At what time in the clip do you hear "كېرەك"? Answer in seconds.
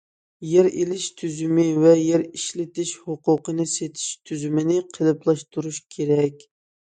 5.99-6.43